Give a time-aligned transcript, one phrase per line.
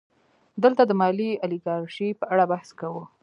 [0.63, 3.03] دلته د مالي الیګارشۍ په اړه بحث کوو